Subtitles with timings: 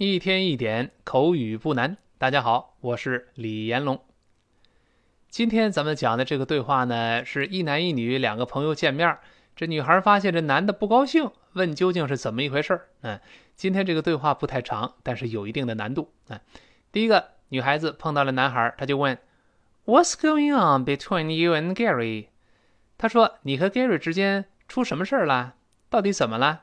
[0.00, 1.96] 一天一点口语不难。
[2.18, 4.00] 大家好，我是李延龙。
[5.28, 9.18] 今天咱们讲的这个对话呢，是一男一女两个朋友见面，
[9.56, 12.88] 这女孩发现这男的不高兴，问究竟是怎么一回事儿。
[13.00, 13.18] 嗯，
[13.56, 16.12] 今天这个对话不太长，但是有一定的难度。
[16.28, 16.38] 嗯，
[16.92, 19.18] 第一个女孩子碰到了男孩，她就问
[19.84, 22.28] ：“What's going on between you and Gary？”
[22.96, 25.56] 她说：“你和 Gary 之间出什么事儿了？
[25.90, 26.62] 到底怎么了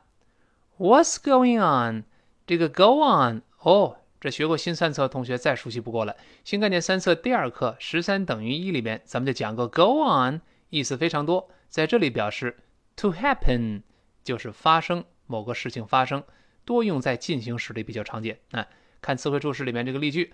[0.77, 2.05] ？”What's going on？
[2.47, 6.15] 这个 go on 哦，这学过新三册的同学再熟悉不过了。
[6.43, 11.49] 新概念三册第二课十三等于一里边，咱们就讲过 go on，意思非常多。
[11.69, 12.57] 在这里表示
[12.95, 13.81] to happen，
[14.23, 16.23] 就是发生某个事情发生，
[16.63, 18.37] 多用在进行时里比较常见。
[18.51, 18.67] 啊，
[19.01, 20.33] 看词汇注释里面这个例句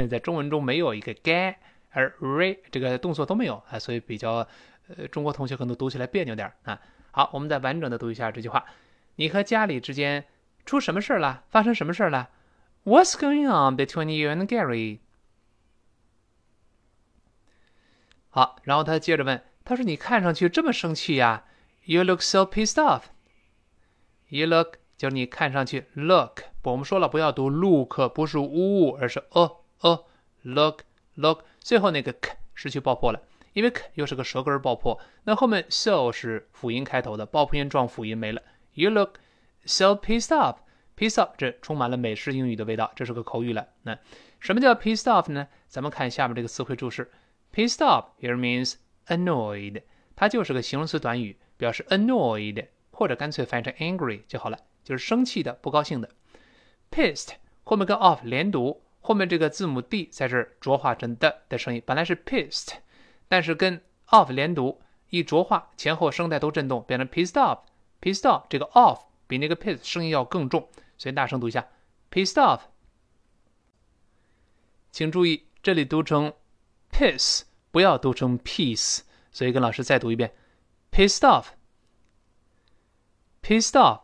[0.09, 1.55] 在中文中没有一个 g，
[1.89, 4.47] 而 re 这个动作都没有啊，所以比较
[4.87, 6.79] 呃中国同学可能读起来别扭点啊。
[7.11, 8.65] 好，我们再完整的读一下这句话：
[9.15, 10.25] 你和家里之间。
[10.65, 11.43] 出什么事儿了？
[11.49, 12.29] 发生什么事儿了
[12.83, 14.99] ？What's going on between you and Gary？
[18.29, 21.43] 好，然后他接着问，他说：“你看上去这么生气呀
[21.83, 23.03] ？You look so pissed off。
[24.29, 30.05] You look 就是你看上去 look，我们说了不要读 look，不是呜，而是呃呃
[30.43, 30.83] look
[31.15, 33.21] look，最后那个 k 失去爆破了，
[33.53, 38.41] 因为 k 又是个舌根爆破，那后面 so 是辅音开头的，爆破音撞辅音没了。
[38.73, 39.17] You look。
[39.65, 40.57] So pissed off,
[40.97, 43.67] pissed off，这充满了美式英语的味道，这是个口语了。
[43.83, 43.97] 那
[44.39, 45.47] 什么叫 pissed off 呢？
[45.67, 47.11] 咱们看下面这个词汇注释
[47.53, 48.75] ，pissed off here means
[49.07, 49.83] annoyed，
[50.15, 56.09] 它就是个形容词短语，表示 annoyed，或者干脆翻译成 angry 就好了，就是生气的、不高兴的。
[56.89, 57.29] pissed
[57.63, 62.73] 后面跟 off 连读，后面这个字母 d 在这儿浊化成的的声音，本来是 pissed，
[63.27, 63.79] 但是跟
[64.09, 69.10] off 连读，一浊化，前后声带都震动，变成 pissed off，pissed off 这个 off。
[69.31, 71.65] 比那个 piss 声音要更重，所以大声读一下
[72.11, 72.63] ，pissed off。
[74.91, 76.33] 请注意，这里读成
[76.91, 80.33] piss，不要读成 peace，所以跟老师再读一遍
[80.91, 81.21] ，pissed
[83.41, 84.01] off，pissed off，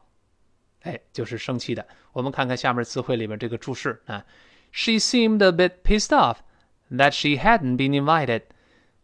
[0.83, 1.85] 哎，就是生气的。
[2.13, 4.25] 我们看看下面词汇里面这个注释啊
[4.71, 6.37] ，she seemed a bit pissed off
[6.89, 8.43] that she hadn't been invited。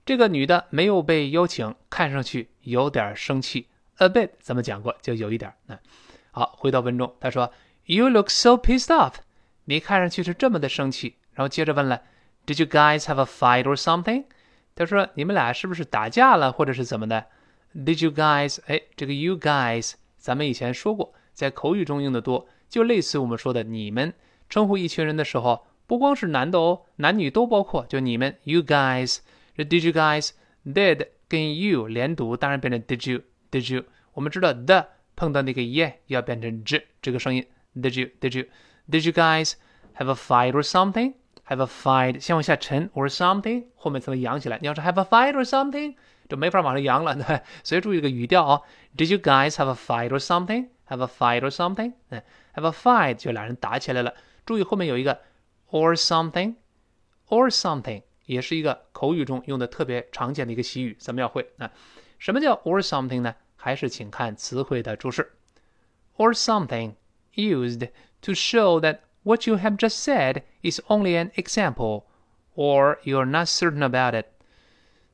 [0.05, 3.67] 这个女的没有被邀请，看上去有点生气。
[3.97, 5.77] a bit 咱们讲过，就有一点啊。
[6.63, 7.51] 回到文中，他说
[7.83, 9.15] ：“You look so pissed off。”
[9.67, 11.17] 你看上去是这么的生气。
[11.33, 12.03] 然后接着问了
[12.45, 14.23] ：“Did you guys have a fight or something？”
[14.73, 17.25] 他说：“你们俩是不是打架了，或者是怎么的
[17.75, 18.59] ？”Did you guys？
[18.67, 24.13] 哎，这个 “you guys” 咱们以前说过，在口语中用的多，就类似我们说的“你们”
[24.49, 29.17] 称呼一群人的时候，不光是男的哦，男女都包括，就你们 “you guys”。
[29.57, 33.83] 这 “Did you guys”？Did 跟 you 连读，当然变成 “Did you”？Did you？
[34.13, 34.85] 我们知道 the。
[35.15, 37.45] 碰到那个 ye 要变成 z 这个声音。
[37.75, 38.09] Did you?
[38.19, 38.45] Did you?
[38.89, 39.53] Did you guys
[39.95, 41.13] have a fight or something?
[41.47, 44.57] Have a fight 先往下沉 or something，后面才能扬起来。
[44.61, 45.95] 你要是 have a fight or something，
[46.29, 47.15] 就没法往上扬了。
[47.15, 48.61] 对，所以注意这个语调啊。
[48.95, 50.69] Did you guys have a fight or something?
[50.87, 51.93] Have a fight or something？
[52.09, 52.21] 嗯
[52.53, 54.13] ，have a fight 就俩人打起来了。
[54.45, 55.19] 注意后面有一个
[55.71, 61.71] or something，or something 也是一个口语中用的特别常见的一个习语，咱们要会啊。
[62.19, 63.35] 什么叫 or something 呢？
[63.62, 65.32] 还是请看词汇的注释，
[66.16, 66.94] or something
[67.34, 67.88] used
[68.20, 72.04] to show that what you have just said is only an example,
[72.54, 74.26] or you're not certain about it。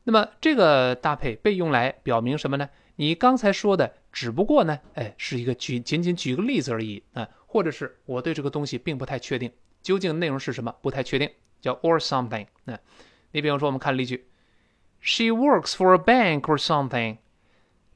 [0.04, 2.69] 那么这个搭配被用来表明什么呢？
[2.96, 9.50] 你刚才说的只不过呢，哎，是一个举仅仅举个例子而已啊，或者是我对这个东西并不太确定，
[9.82, 12.46] 究竟内容是什么不太确定，叫 or something。
[12.64, 12.78] 那，
[13.32, 14.26] 你比方说我们看例句，
[15.00, 17.16] She works for a bank or something。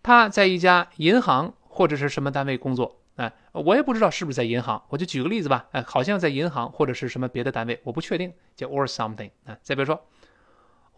[0.04, 9.58] 他在一家银行或者是什么单位工作，哎，我也不知道是不是在银行，我就举个例子吧，哎，好像在银行或者是什么别的单位，我不确定，叫 or something 啊。
[9.64, 10.06] 再比如说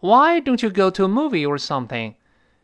[0.00, 2.14] ，Why don't you go to a movie or something？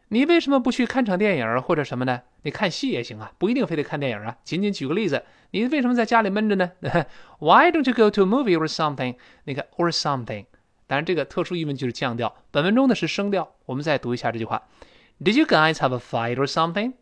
[0.08, 2.20] 你为什么不去看场电影或者什么呢？
[2.42, 4.36] 你看戏也行啊，不一定非得看电影啊。
[4.44, 6.72] 仅仅举个例子，你为什么在家里闷着呢？
[7.38, 9.16] Why don't you go to a movie or something？
[9.44, 10.46] 那个 or something，
[10.86, 13.54] 当然这个特殊疑问句是降调，本文中的是升调。
[13.64, 14.62] 我们再读一下这句话
[15.21, 16.93] ：Did you guys have a fight or something？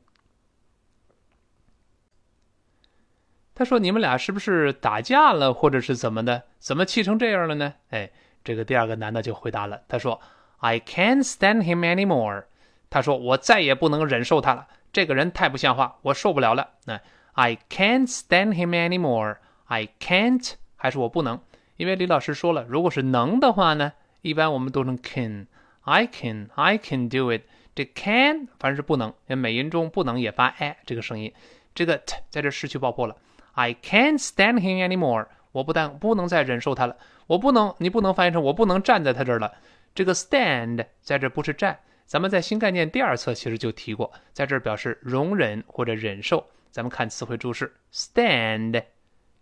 [3.53, 6.43] 他说：“你们俩是不是打架了，或者是怎么的？
[6.59, 8.11] 怎么气成这样了呢？”哎，
[8.43, 10.19] 这个第二个男的就回答了，他说：“
[10.59, 12.45] I can't stand him anymore。”
[12.89, 16.99] 他说：“我再也不能忍受他了，这个人太不像话，我受不了了。”那
[17.33, 21.39] I can't stand him anymore。I can't 还是我不能？
[21.77, 27.43] 因为李老师说了，如果是能的话呢，一般我们都能 can。I can, I can do it。
[27.74, 31.32] 这 can 反正是不能，因为美音中不能也发 a 这个声音，
[31.74, 33.16] 这个 t 在这失去爆破了。
[33.52, 35.26] I can't stand him anymore。
[35.52, 36.96] 我不但不能再忍受他了，
[37.26, 39.52] 我不能，你不能翻译成我不能站在他这儿了。
[39.92, 46.46] 这个 stand 在这不是站，咱们在新概念第二册其实就提过，在这表示容忍或者忍受。
[46.70, 48.84] 咱们看词汇注释，stand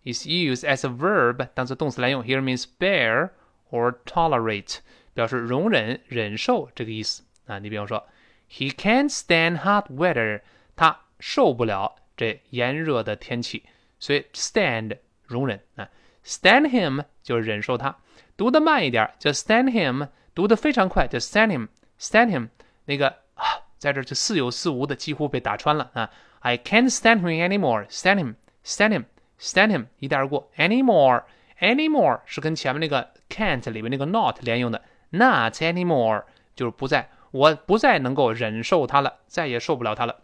[0.03, 3.29] is used as a verb 当做动词来用，here means bear
[3.69, 4.77] or tolerate，
[5.13, 7.59] 表示容忍、忍受这个意思啊。
[7.59, 8.03] 你比方说
[8.50, 10.42] ，He can't stand hot weather，
[10.76, 13.64] 他受不了这炎热的天气。
[13.98, 15.88] 所以 stand 容忍啊，
[16.24, 17.96] stand him 就是忍受他。
[18.36, 22.48] 读的慢一点叫 stand him，读的非常快叫 stand him，stand him
[22.84, 26.10] 那个啊，在这就似有似无的几乎被打穿了啊。
[26.40, 30.50] I can't stand him anymore，stand him，stand him，stand him 一带而过。
[30.56, 40.21] anymore，anymore 是跟前面那个 can't 里面那个 not 连用的，not anymore 就是不再， 我不再能够忍受他了，再也受不了他了。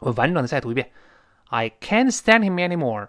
[0.00, 0.90] 我完整的再读一遍。
[1.46, 3.08] I can't stand him anymore。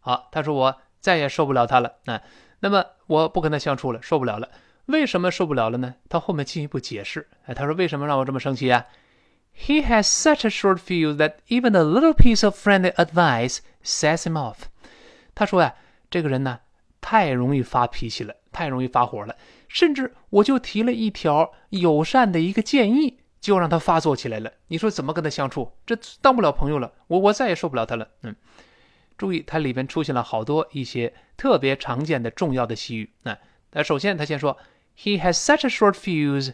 [0.00, 2.22] 好，他说我再也受不了他了啊，
[2.60, 4.48] 那么我不跟他相处了，受不了了。
[4.86, 5.94] 为什么受不了了呢？
[6.08, 8.86] 他后面进一步解释，哎，他说为什么让我这么生气啊
[9.56, 14.32] ？He has such a short fuse that even a little piece of friendly advice sets him
[14.32, 14.64] off。
[15.34, 15.76] 他说呀，
[16.10, 16.60] 这个人呢，
[17.00, 19.34] 太容易发脾气了，太容易发火了，
[19.66, 23.18] 甚至我就提了一条友善的一个建议。
[23.42, 25.72] 就让他发作起来了，你说怎么跟他相处？
[25.84, 28.06] 这当不了朋友了，我我再也受不了他了。
[28.22, 28.36] 嗯，
[29.18, 33.10] 注意，它里边出现了好多一些特别常见的重要的习语。
[33.24, 33.36] 那
[33.72, 34.56] 那首先他先说
[34.96, 36.52] ，He has such a short fuse。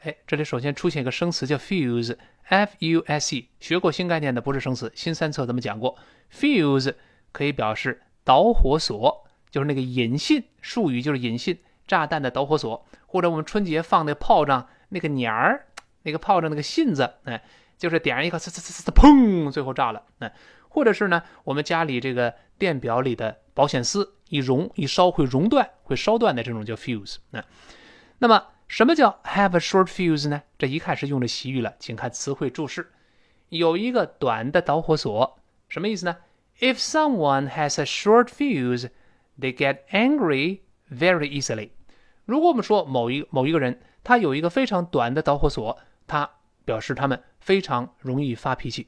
[0.00, 3.48] 哎，这里首先出现一个生词叫 fuse，f u s e。
[3.60, 5.96] 学过新概念的不是生词，新三册咱们讲过
[6.32, 6.92] ，fuse
[7.30, 15.66] 可以表示导火索，就是那个引信，术语就是引信，炸弹的导火索，或者我们春节放那炮仗那个鸟儿。
[16.02, 17.42] 那个炮仗那个信子，哎，
[17.76, 20.32] 就是点上一个，呲呲呲呲，砰，最后炸了，哎，
[20.68, 27.44] 或者是呢，我们家里这个电表里的保险丝一熔一烧会熔断，会烧断的这种叫 fuse，啊，
[28.18, 30.42] 那么什么叫 have a short fuse 呢？
[30.56, 32.92] 这一看是用的习语了，请看词汇注释，
[33.48, 36.18] 有一个短的导火索，什么意思呢
[36.60, 38.90] ？If someone has a short fuse,
[39.40, 41.70] they get angry very easily。
[42.24, 45.78] 如果我们说某一某一个人他有一个非常短的导火索。
[46.08, 46.30] 他
[46.64, 48.86] 表示他们非常容易发脾气，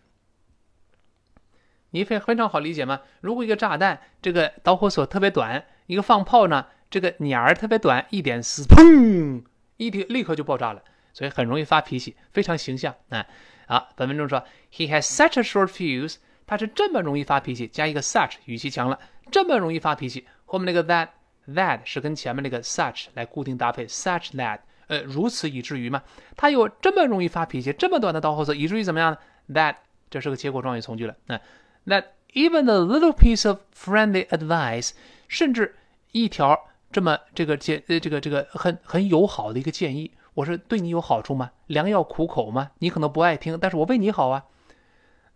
[1.90, 3.00] 你非非常好理解吗？
[3.20, 9.42] 如果一个炸弹这个导火索特别短，一个放炮呢，这个鸟儿特别短，一点，砰，
[9.78, 13.26] 一点立刻就爆炸了，所以很容易发脾气，非常形象啊。
[13.66, 19.00] 好，本文中说，He has such a short fuse，他是这么容易发脾气，加一个 such，语气强了，
[19.32, 21.08] 这么容易发脾气，后面那个 that
[21.48, 24.58] that 是跟前面那个 such 来固定搭配，such that。
[24.88, 26.02] 呃，如此以至于嘛，
[26.34, 29.18] 他有这么容易发脾气，这么短的导火索，以至于怎么样呢
[29.54, 29.76] ？That
[30.08, 31.14] 这是个结果状语从句了。
[31.26, 31.38] 那
[31.86, 34.92] That even a little piece of friendly advice，
[35.28, 35.76] 甚至
[36.12, 36.58] 一条
[36.90, 41.50] 这么这个建呃这个这个很很友好的一个建议，我说对你有好处吗？
[41.66, 42.70] 良药苦口吗？
[42.78, 44.46] 你可能不爱听，但是我为你好啊。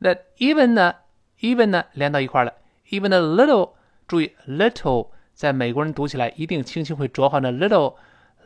[0.00, 0.95] That even 呢
[1.40, 2.54] ，even 呢连到一块了
[2.88, 3.73] ，even a little，
[4.06, 7.97] 注意 little 在美国人读起来一定轻轻会浊化的 little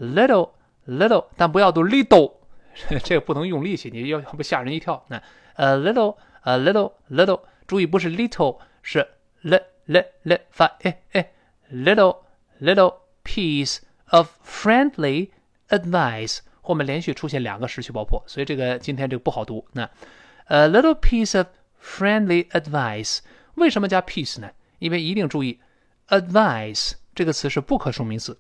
[0.01, 0.51] little。
[0.89, 2.35] little，但不要读 little，
[3.03, 5.05] 这个不能用力气，你要要不吓人一跳。
[5.09, 5.21] 那
[5.55, 9.05] a little，a little，little，注意不是 little，是
[9.41, 11.33] l l l 发哎哎
[11.73, 12.19] ，little
[12.61, 13.79] little piece
[14.11, 15.31] of friendly
[15.71, 19.67] advice，后面连续出现两个失去爆破，所以这个今天这个不好读。
[19.73, 19.91] 那
[20.47, 21.49] a little piece of
[21.83, 23.19] friendly advice，
[23.57, 24.49] 为什么加 piece 呢？
[24.79, 25.61] 因为一定注意
[26.09, 28.37] ，advice 这个词是不可数名词，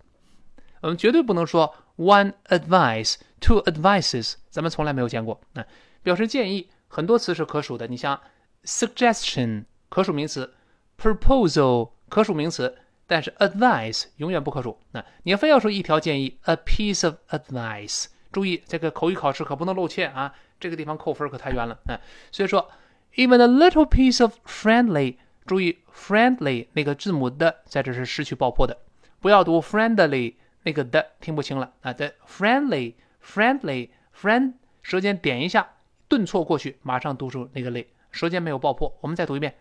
[0.80, 1.74] 我们绝对不能说。
[1.96, 5.40] One advice, two advices，咱们从来没有见过。
[5.54, 5.64] 那
[6.02, 8.20] 表示建议很多词是可数的，你像
[8.64, 10.52] suggestion 可数名词
[11.00, 12.76] ，proposal 可数名词，
[13.06, 14.78] 但是 advice 永远不可数。
[14.92, 21.98] 那你非要说一条建议，a piece of advice，注意这个口语考试可不能露怯啊，这个地方扣分可太冤了啊。
[22.30, 22.70] 所以说
[23.14, 25.16] ，even a little piece of friendly，
[25.46, 28.76] 注意 friendly 那个字母的在这是失去爆破的，
[29.20, 30.34] 不要读 friendly
[30.64, 31.92] 那个的听不清了啊。
[31.92, 35.72] 的 friendly friendly friend，舌尖点一下。
[36.08, 38.96] 顿挫过去，马上读出那个类，舌尖没有爆破。
[39.00, 39.56] 我们再读一遍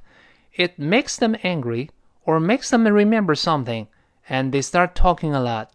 [0.55, 1.89] it makes them angry
[2.25, 3.87] or makes them remember something,
[4.27, 5.67] and they start talking a lot。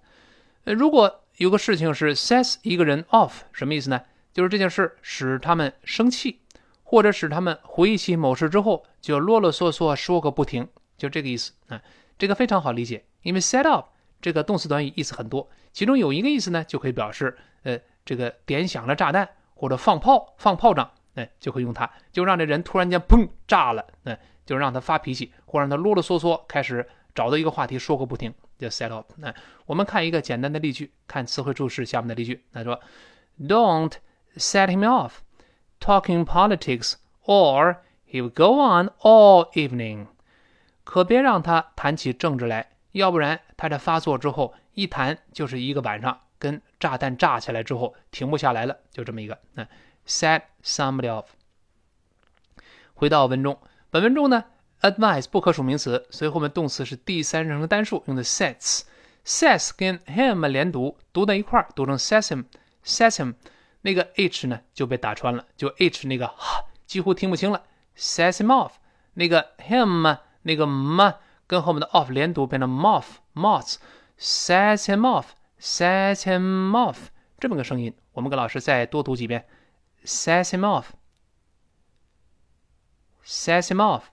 [0.64, 4.02] 如果有个事情是 sets 一个人 off，什么意思呢？
[4.32, 6.40] 就是这件事使他们生气。
[6.88, 11.82] 或者使他们回忆起某事之后就啰啰嗦嗦说个不停，就这个意思啊。
[12.16, 13.86] 这个非常好理解，因为 set up
[14.22, 29.12] 这个动词短语意思很多，其中有一个意思呢，就可以表示呃这个点响了炸弹或者放炮放炮仗，哎就会用它，就让这人突然间砰炸了，哎就让他发脾气或让他啰啰嗦嗦开始找到一个话题说个不停，就 set up。
[29.16, 29.34] 那
[29.66, 32.80] 我们看一个简单的例句，看词汇注释下面的例句，他说
[33.38, 33.92] ，Don't
[34.36, 35.18] set him off。
[35.78, 36.94] talking politics,
[37.26, 37.76] or
[38.10, 40.06] he will go on all evening。
[40.84, 49.38] 可别让他谈起政治来，要不然他这发作之后一谈就是一个晚上，跟炸弹炸起来之后停不下来了，就这么一个。
[49.52, 49.66] 那
[50.06, 51.26] set somebody off。
[52.94, 53.58] 回到文中，
[53.96, 54.44] 本文中呢
[54.82, 58.82] ，advice 不可数名词，所以后面动词是第三人称单数，用的 sets。
[59.24, 63.32] sets 跟 him 连读，读在一块儿，读成 sets him，sets him。
[63.80, 66.30] 那个 h 呢就被打穿了，就 h 那个
[66.84, 67.62] 几乎听不清了。
[67.96, 68.72] set him off，
[69.14, 71.14] 那个 him 那个 m
[71.46, 76.96] 跟后面的 off 连读变成 moth，moths，set him off，set him off
[77.38, 77.94] 这么个声音。
[78.12, 79.46] 我们跟老师再多读几遍
[80.04, 80.84] ，set him off
[83.26, 84.04] Sets him off。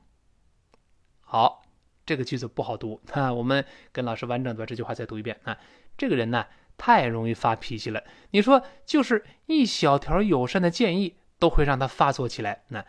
[1.21, 1.63] 好，
[2.05, 5.57] 这个句子不好读啊，我们跟老师完整的把这句话再读一遍啊。
[5.97, 6.45] 这个人呢。
[6.75, 8.03] 太容易发脾气了。
[8.31, 12.63] 你说，就是一小条友善的建议，都会让他发作起来。
[12.69, 12.83] 那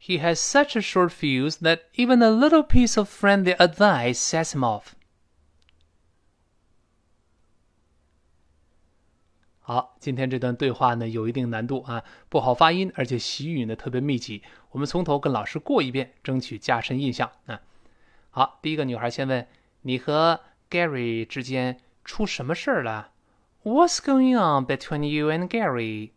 [0.00, 4.52] ，He has such a short fuse that even a little piece of friendly advice sets
[4.54, 4.94] him off。
[9.62, 14.42] 好，今天这段对话呢，有一定难度啊，不好发音，而且习语呢特别密集。
[14.70, 17.60] 我们从头跟老师过一遍，争取加深印象啊。
[18.30, 19.48] 好，第一个女孩先问
[19.82, 21.80] 你和 Gary 之间。
[22.04, 23.12] 出什么事儿了
[23.62, 26.10] ？What's going on between you and Gary？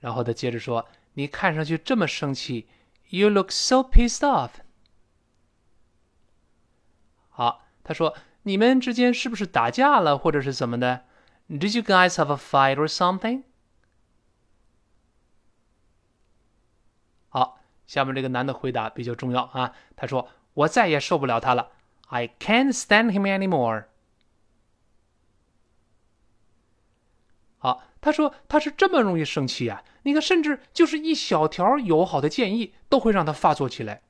[0.00, 2.68] 然后他接着说：“你看上去这么生气
[3.08, 4.50] ，You look so pissed off。”
[7.30, 11.04] 好，他说：“你们之间是不是打架了，或者是怎么的
[11.48, 13.42] ？Did you guys have a fight or something？”
[17.28, 19.72] 好，下面这个男的回答比较重要啊。
[19.94, 21.72] 他说：“我再也受不了他了。”
[22.08, 23.84] I can't stand him anymore。
[27.58, 29.84] 好，他说他是这么容易生气啊！
[30.02, 34.02] 你看，甚至就是一小条友好的建议都会让他发作起来。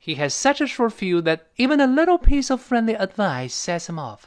[0.00, 3.86] He has such a short fuse that even a little piece of friendly advice sets
[3.86, 4.20] him off。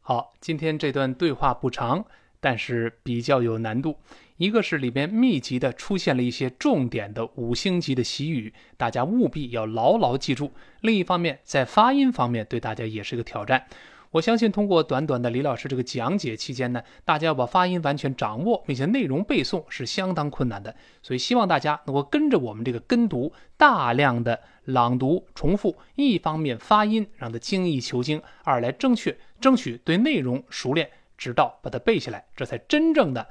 [0.00, 2.04] 好，今天这段对话不长，
[2.38, 3.98] 但是比较有难度。
[4.36, 10.52] 一个是里边密集的出现了一些重点的五星级的习语，大家务必要牢牢记住。
[10.82, 13.66] 另一方面，在发音方面对大家也是个挑战。
[14.14, 20.72] 我相信通过短短的李老师这个讲解期间呢，大家要把发音完全掌握，并且内容背诵是相当困难的。
[21.02, 33.26] 所以希望大家能够跟着我们这个跟读，大量的朗读重复，一方面发音让它精益求精，二来正确争取对内容熟练，直到把它背下来，这才真正的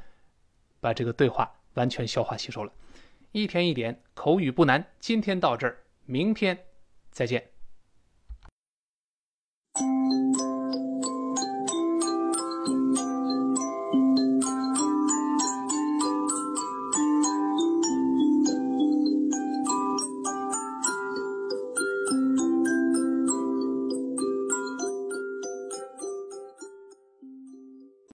[0.81, 2.71] 把这个对话完全消化吸收了。
[3.31, 6.59] 一天一点口语不难，今天到这儿，明天
[7.09, 7.52] 再见。